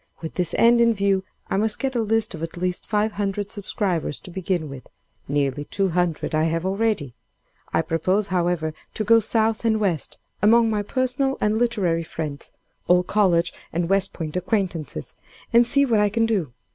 [0.19, 3.51] With this end in view, I must get a list of at least five hundred
[3.51, 4.89] subscribers to begin with;
[5.27, 7.13] nearly two hundred I have already.
[7.71, 13.53] I propose, however, to go South and West, among my personal and literary friends—old college
[13.71, 16.51] and West Point acquaintances—and see what I can do.